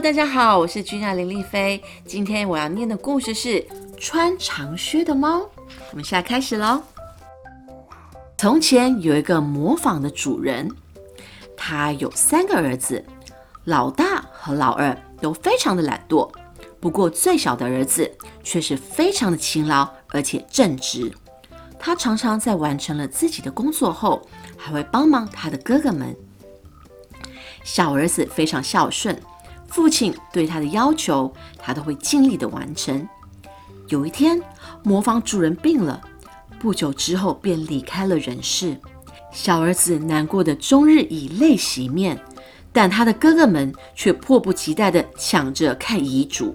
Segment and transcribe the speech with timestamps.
[0.00, 1.80] 大家好，我是君雅林丽菲。
[2.04, 3.60] 今天我要念的故事是
[3.96, 5.38] 《穿长靴的猫》。
[5.92, 6.82] 我们现在开始喽。
[8.36, 10.68] 从前有一个模仿的主人，
[11.56, 13.02] 他有三个儿子，
[13.66, 16.28] 老大和老二都非常的懒惰，
[16.80, 18.10] 不过最小的儿子
[18.42, 21.10] 却是非常的勤劳而且正直。
[21.78, 24.26] 他常常在完成了自己的工作后，
[24.56, 26.14] 还会帮忙他的哥哥们。
[27.62, 29.16] 小儿子非常孝顺。
[29.74, 33.08] 父亲对他的要求，他都会尽力的完成。
[33.88, 34.40] 有一天，
[34.84, 36.00] 模仿主人病了，
[36.60, 38.80] 不久之后便离开了人世。
[39.32, 42.16] 小儿子难过的终日以泪洗面，
[42.72, 46.54] 但他的哥哥们却迫不及待的抢着看遗嘱。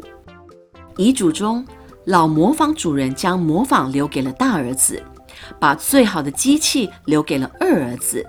[0.95, 1.67] 遗嘱中，
[2.05, 5.03] 老模仿主人将模仿留给了大儿子，
[5.59, 8.25] 把最好的机器留给了二儿子，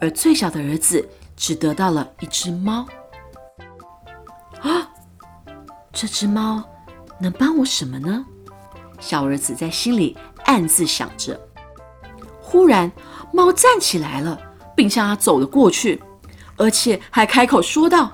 [0.00, 1.06] 而最小的儿子
[1.36, 2.86] 只得到了一只猫。
[4.62, 4.88] 啊，
[5.92, 6.62] 这只猫
[7.20, 8.24] 能帮我什么呢？
[9.00, 11.38] 小儿子在心里暗自想着。
[12.40, 12.90] 忽然，
[13.32, 14.38] 猫站起来了，
[14.76, 16.00] 并向他走了过去，
[16.56, 18.12] 而且还开口说道：“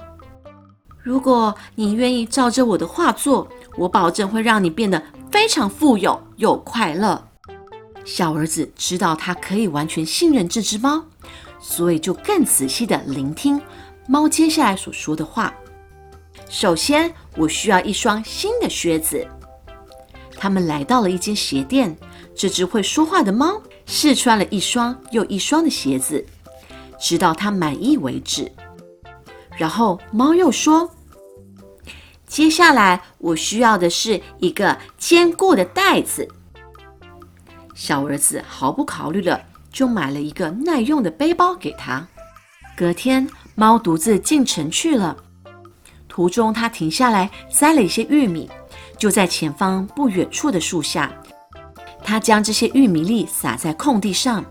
[1.02, 3.46] 如果你愿意照着我的话做，
[3.76, 7.22] 我保证会让你变得非常富有又快乐。”
[8.06, 11.04] 小儿子知道他可以完全信任这只猫，
[11.60, 13.60] 所以就更仔细的聆听
[14.06, 15.52] 猫接下来所说的话。
[16.48, 19.26] 首先，我需要一双新的靴子。
[20.36, 21.96] 他们来到了一间鞋店，
[22.34, 26.24] 这只会说话的猫试穿了一双又一双的鞋子，
[26.98, 28.50] 直到它满意为止。
[29.56, 30.90] 然后，猫又说
[32.26, 36.26] ：“接下来，我需要的是一个坚固的袋子。”
[37.74, 42.06] 小儿子毫不考虑的就买了一个耐用的背包给他。
[42.76, 45.16] 隔天，猫独自进城去了。
[46.18, 48.50] 途中，他停下来摘了一些玉米，
[48.96, 51.12] 就在前方不远处的树下，
[52.02, 54.44] 他将这些玉米粒撒在空地上，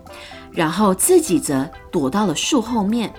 [0.50, 3.12] 然后自己则躲到了树后面。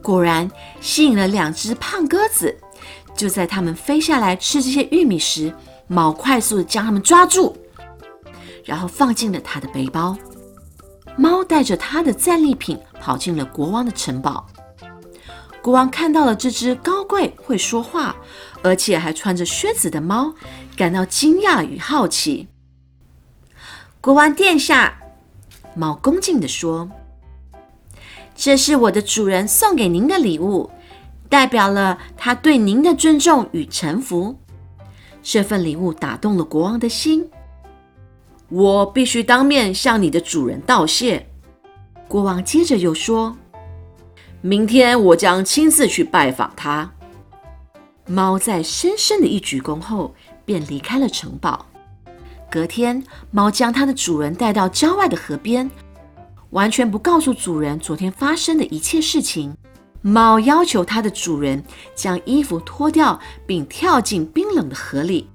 [0.00, 0.48] 果然，
[0.80, 2.56] 吸引了两只胖鸽子。
[3.16, 5.52] 就在它们飞下来吃这些玉米时，
[5.88, 7.56] 猫快速的将它们抓住，
[8.64, 10.16] 然后放进了他的背包。
[11.16, 14.46] 猫带着他的战利品跑进了国王的城堡。
[15.62, 18.16] 国王看到了这只高贵、会说话，
[18.62, 20.34] 而且还穿着靴子的猫，
[20.76, 22.48] 感到惊讶与好奇。
[24.00, 24.98] 国王殿下，
[25.76, 26.90] 猫恭敬地说
[28.34, 30.68] ：“这是我的主人送给您的礼物，
[31.28, 34.36] 代表了他对您的尊重与臣服。”
[35.22, 37.30] 这份礼物打动了国王的心。
[38.48, 41.28] 我必须当面向你的主人道谢。
[42.08, 43.36] 国王接着又说。
[44.44, 46.90] 明天我将亲自去拜访他。
[48.06, 50.12] 猫在深深的一鞠躬后，
[50.44, 51.64] 便离开了城堡。
[52.50, 55.70] 隔天，猫将它的主人带到郊外的河边，
[56.50, 59.56] 完全不告诉主人昨天发生的一切事情。
[60.00, 61.62] 猫要求它的主人
[61.94, 65.30] 将衣服脱掉，并跳进冰冷的河里。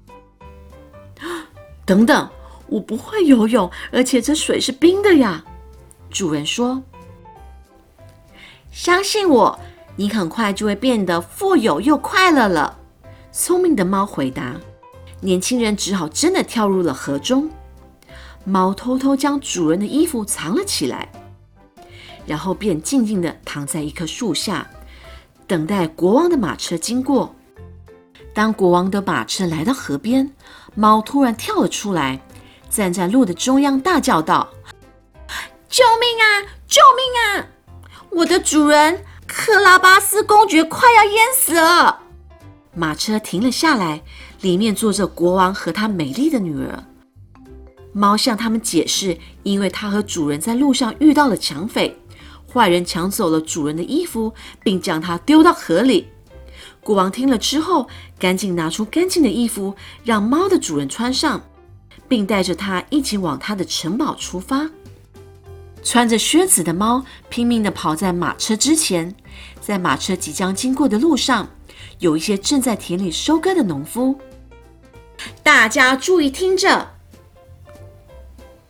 [1.86, 2.28] 等等，
[2.66, 5.42] 我不会游泳，而且这水是冰的呀！
[6.10, 6.82] 主人说。
[8.78, 9.58] 相信我，
[9.96, 12.78] 你很快就会变得富有又快乐了。
[13.32, 14.54] 聪明的猫回答。
[15.20, 17.50] 年轻人只好真的跳入了河中。
[18.44, 21.10] 猫偷偷将主人的衣服藏了起来，
[22.24, 24.64] 然后便静静的躺在一棵树下，
[25.48, 27.34] 等待国王的马车经过。
[28.32, 30.32] 当国王的马车来到河边，
[30.76, 32.20] 猫突然跳了出来，
[32.70, 34.48] 站在路的中央，大叫道
[35.68, 36.46] ：“救命啊！
[36.68, 37.48] 救命啊！”
[38.10, 42.00] 我的主人克拉巴斯公爵快要淹死了。
[42.74, 44.02] 马车停了下来，
[44.40, 46.84] 里面坐着国王和他美丽的女儿。
[47.92, 51.98] 猫向他们解释，因为它和主人在路上遇到了抢匪，
[52.52, 54.32] 坏人抢走了主人的衣服，
[54.62, 56.08] 并将它丢到河里。
[56.80, 57.88] 国王听了之后，
[58.18, 59.74] 赶紧拿出干净的衣服
[60.04, 61.42] 让猫的主人穿上，
[62.06, 64.68] 并带着它一起往他的城堡出发。
[65.82, 69.14] 穿着靴子的猫拼命地跑在马车之前，
[69.60, 71.48] 在马车即将经过的路上，
[71.98, 74.18] 有一些正在田里收割的农夫。
[75.42, 76.90] 大家注意听着！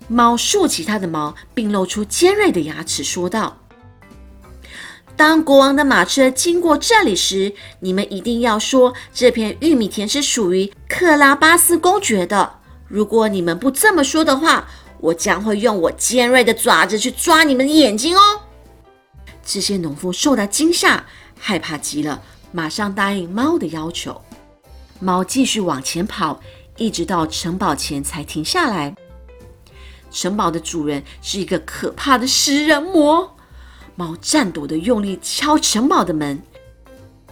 [0.07, 3.59] 猫竖起它的毛，并露出尖锐的牙齿，说道
[5.17, 12.61] ：“当国王的马车经过这里时，你们一定要说这片玉米田是属于克拉巴斯公爵的。
[12.87, 14.69] 如果你们不这么说的话，”
[15.01, 18.41] 我将会用我尖锐的爪子去抓你们的眼睛哦！
[19.45, 21.05] 这些农夫受到惊吓，
[21.39, 22.21] 害怕极了，
[22.53, 24.21] 马上答应猫的要求。
[25.01, 26.41] 猫继续往前跑，
[26.77, 28.95] 一直到城堡前才停下来。
[30.11, 33.37] 城堡的主人是一个可怕的食人魔。
[33.95, 36.41] 猫颤抖的用力敲城堡的门。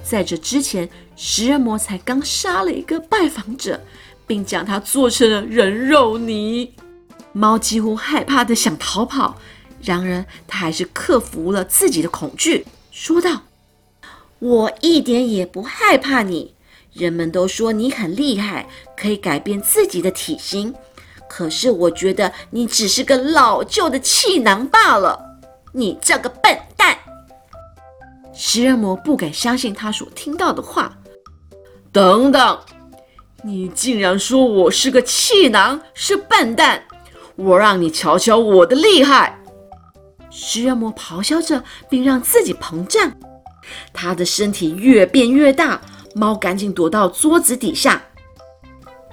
[0.02, 3.80] 在这之前，食人魔才刚杀了一个拜访者，
[4.26, 6.72] 并将他做成了人肉泥。
[7.36, 9.36] 猫几乎害怕的想逃跑，
[9.82, 13.42] 然而它还是克服了自己的恐惧，说道
[14.40, 16.54] ：“我一点也不害怕你。
[16.94, 18.66] 人们都说你很厉害，
[18.96, 20.74] 可以改变自己的体型。
[21.28, 25.22] 可是我觉得你只是个老旧的气囊罢了。
[25.72, 26.96] 你这个笨蛋！”
[28.32, 30.96] 食人魔不敢相信他所听到的话。
[31.92, 32.58] 等等，
[33.42, 36.85] 你竟然说我是个气囊，是笨蛋！
[37.36, 39.38] 我让你瞧瞧我的厉害！
[40.30, 43.12] 食人魔咆哮着，并让自己膨胀，
[43.92, 45.80] 他的身体越变越大。
[46.14, 48.02] 猫赶紧躲到桌子底下。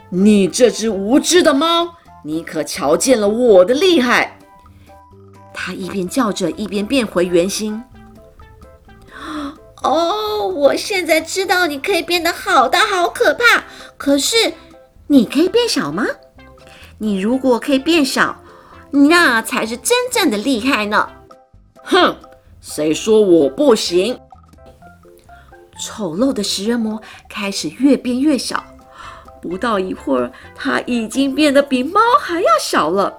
[0.09, 4.39] 你这只无知的猫，你可瞧见了我的厉害！
[5.53, 7.83] 它一边叫着，一边变回原形。
[9.81, 13.65] 哦，我现在知道你可以变得好大好可怕。
[13.97, 14.53] 可是，
[15.07, 16.05] 你可以变小吗？
[17.03, 18.33] 你如果可以变小，
[18.89, 21.09] 那才是真正的厉害呢！
[21.83, 22.15] 哼，
[22.61, 24.17] 谁说我不行？
[25.81, 28.63] 丑陋的食人魔开始越变越小，
[29.41, 33.13] 不到一会儿，它已经变得比猫还要小了，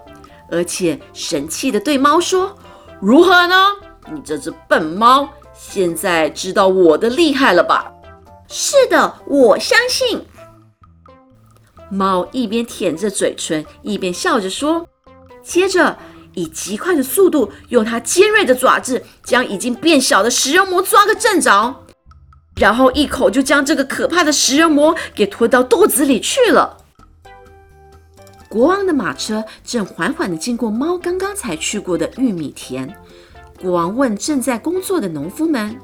[0.50, 2.56] 而且神气的对猫说
[3.02, 3.66] ：“如何呢？
[4.10, 7.92] 你这只笨猫，现在知道我的厉害了吧
[8.48, 10.24] ？”“是的，我相信。”
[11.94, 14.86] 猫一边舔着嘴唇，一边笑着说，
[15.42, 15.96] 接着
[16.34, 21.74] 以极快的速度，用它尖锐的爪子将已经变小的食人魔抓个正着，
[22.56, 26.78] 然后一口就将这个可怕的食人魔给吞到肚子里去了。
[28.48, 32.92] 国王的马车正缓缓地经过猫刚刚才去过的玉米田。
[33.60, 35.76] 国王问正在工作的农夫们：“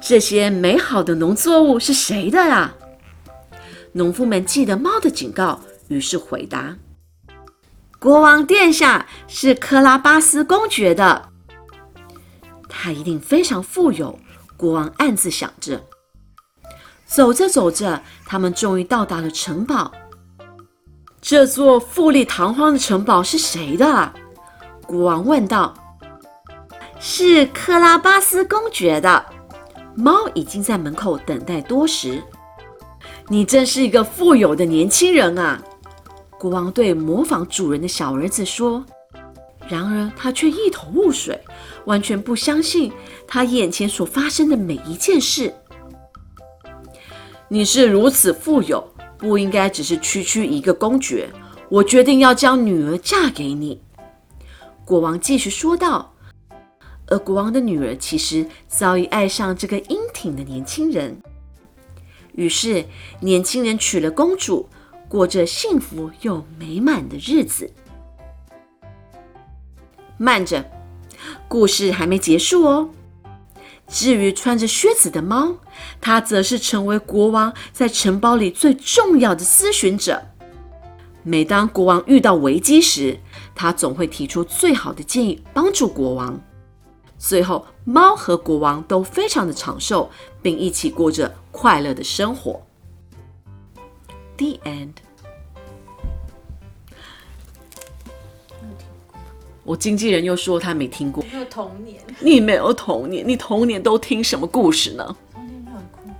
[0.00, 2.74] 这些美好的农作物是谁的呀？”
[3.92, 6.76] 农夫们记得猫的警告，于是回答
[7.98, 11.28] ：“国王殿下是克拉巴斯公爵的，
[12.68, 14.18] 他一定非常富有。”
[14.56, 15.80] 国王暗自想着。
[17.06, 19.92] 走着走着，他们终于到达了城堡。
[21.20, 24.12] 这座富丽堂皇的城堡是谁的？
[24.86, 25.74] 国王问道。
[27.00, 29.24] “是克拉巴斯公爵的。”
[29.94, 32.22] 猫已经在门口等待多时。
[33.30, 35.62] 你真是一个富有的年轻人啊！
[36.38, 38.82] 国王对模仿主人的小儿子说。
[39.68, 41.38] 然而他却一头雾水，
[41.84, 42.90] 完全不相信
[43.26, 45.52] 他眼前所发生的每一件事。
[47.48, 48.82] 你是如此富有，
[49.18, 51.28] 不应该只是区区一个公爵。
[51.68, 53.78] 我决定要将女儿嫁给你。”
[54.86, 56.14] 国王继续说道。
[57.08, 61.20] 而国王的女儿其实早已爱上这个英挺的年轻人。
[62.38, 62.84] 于是，
[63.18, 64.68] 年轻人娶了公主，
[65.08, 67.68] 过着幸福又美满的日子。
[70.16, 70.64] 慢着，
[71.48, 72.90] 故事还没结束哦。
[73.88, 75.56] 至于穿着靴子的猫，
[76.00, 80.22] 它则是成为国王在城堡里最重要的咨询者。
[81.24, 83.18] 每当国王遇到危机时，
[83.52, 86.40] 它总会提出最好的建议，帮助国王。
[87.20, 90.08] 最后，猫和国王都非常的长寿，
[90.42, 92.60] 并一起过着快乐的生活。
[94.36, 94.92] The end。
[99.64, 101.22] 我经纪人又说他没听过。
[101.30, 102.02] 没有童年。
[102.20, 105.16] 你没有童年，你童年都听什么故事呢？
[105.34, 106.10] 童年很酷。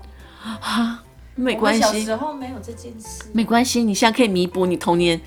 [0.60, 1.02] 哈，
[1.34, 1.80] 没关系。
[1.80, 3.24] 小时候没有这件事。
[3.32, 5.18] 没关系，你现在可以弥补你童年。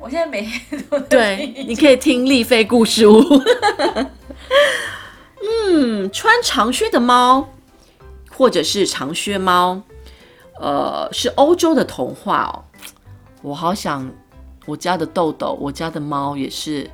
[0.00, 3.22] 我现在每天都对，你可以听丽菲故事屋。
[5.42, 7.48] 嗯，穿长靴的猫，
[8.40, 9.82] 或者是长靴猫，
[10.58, 12.64] 呃，是欧洲的童话哦。
[13.42, 14.10] 我好想
[14.64, 16.88] 我家的豆豆，我家的猫也是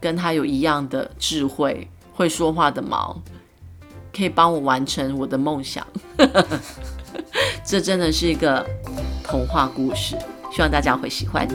[0.00, 3.16] 跟它有一样的智慧，会说话的猫，
[4.12, 5.86] 可以帮我完成我的梦想。
[7.64, 8.66] 这真的是一个
[9.22, 10.16] 童话故事，
[10.50, 11.46] 希望大家会喜欢。